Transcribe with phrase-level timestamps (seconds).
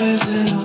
[0.00, 0.59] present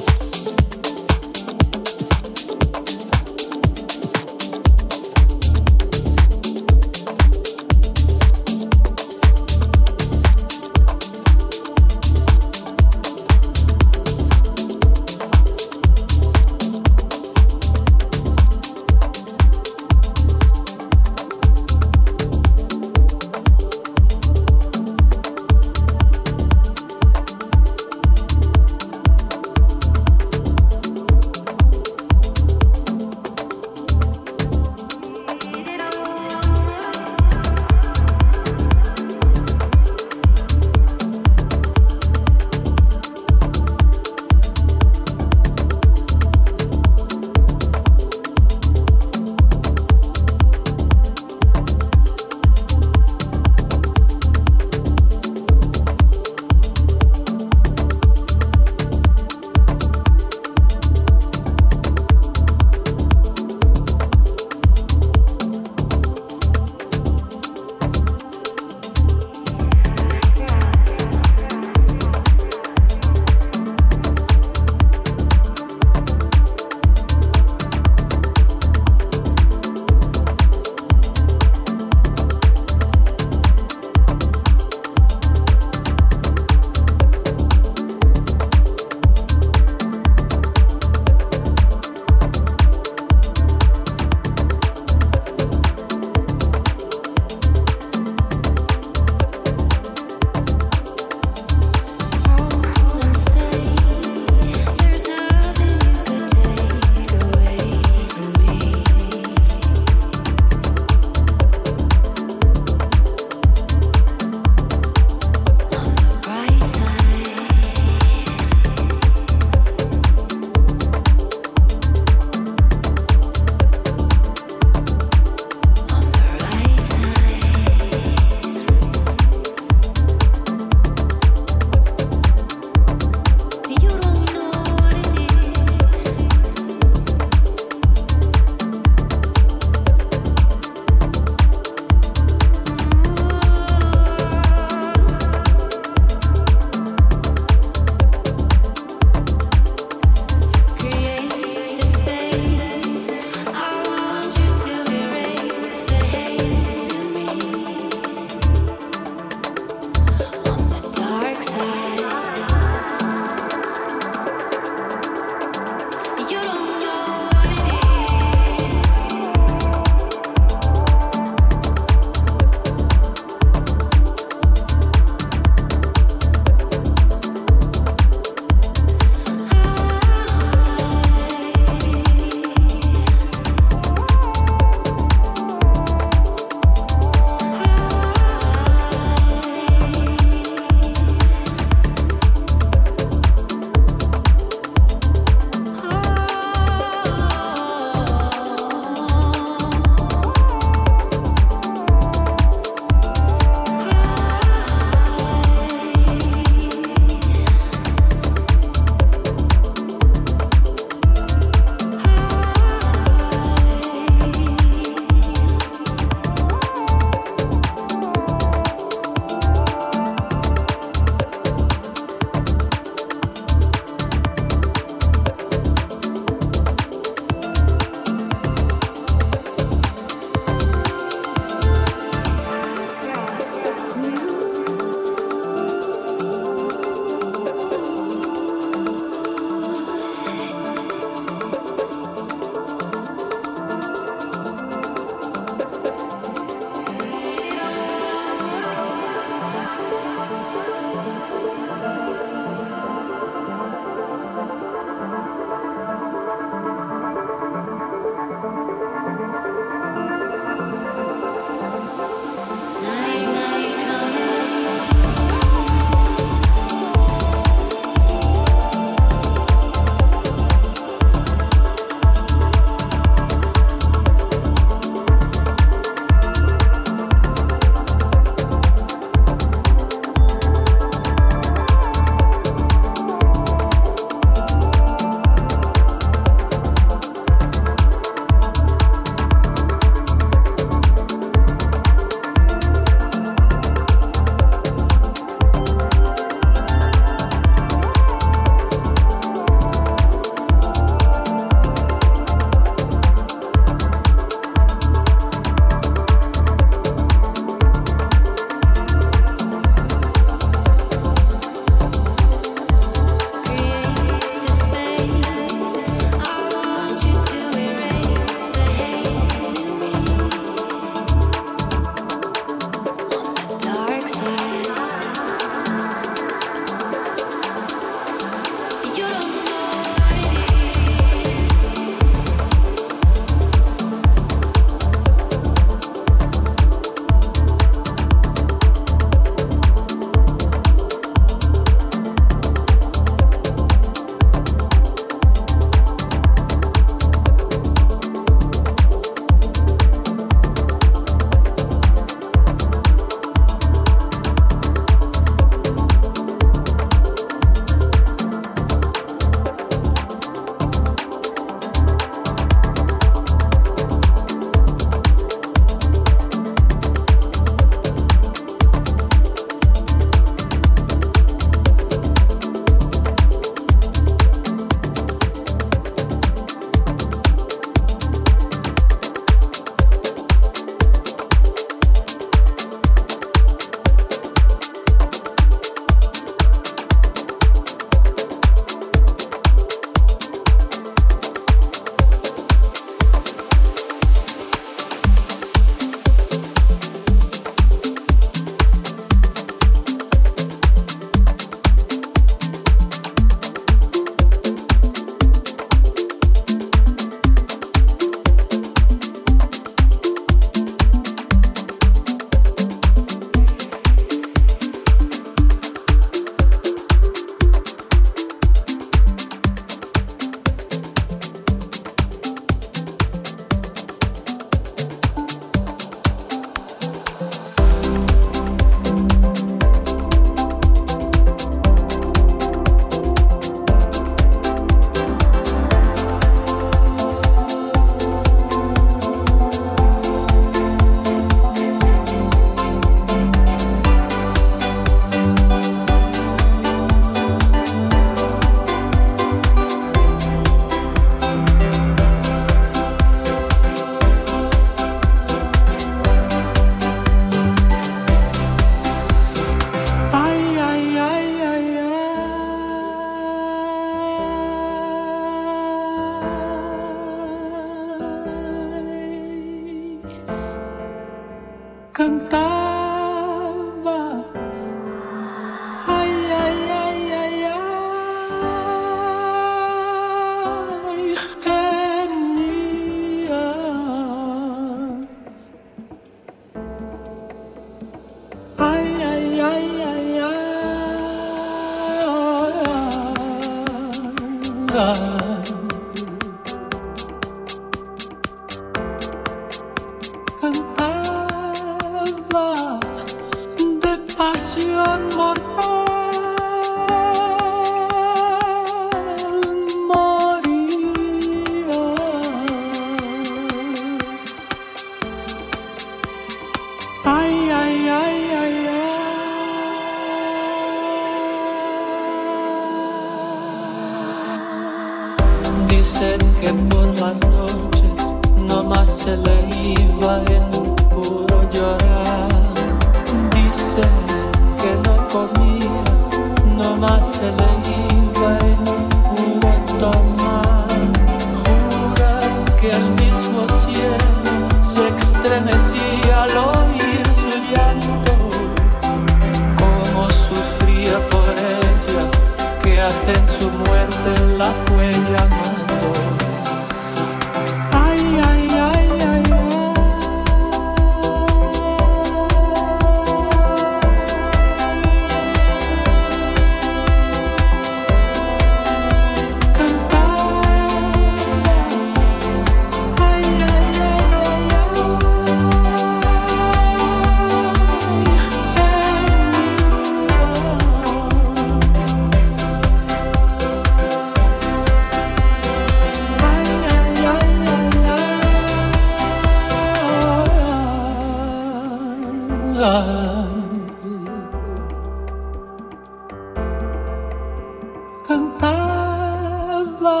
[598.10, 600.00] cantaba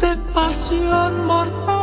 [0.00, 1.75] de pasión mortal.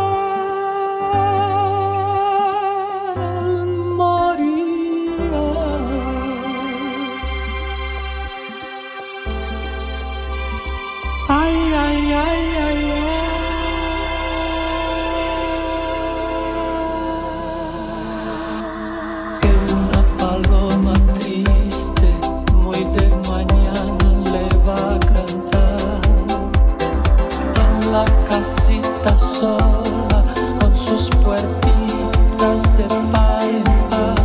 [29.42, 34.16] Con sus puertitas de paejar,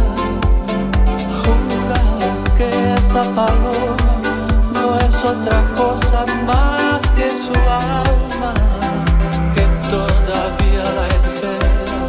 [1.40, 2.02] jura
[2.58, 3.86] que esa palabra
[4.74, 8.52] no es otra cosa más que su alma,
[9.54, 12.00] que todavía la espera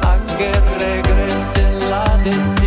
[0.00, 2.57] a que regrese la destrucción.